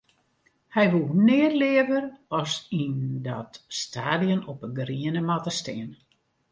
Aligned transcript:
Hy 0.75 0.85
woe 0.91 1.15
neat 1.25 1.53
leaver 1.61 2.05
as 2.39 2.51
yn 2.81 2.97
dat 3.25 3.53
stadion 3.81 4.41
op 4.51 4.59
'e 4.63 4.69
griene 4.77 5.21
matte 5.27 5.51
stean. 5.59 5.91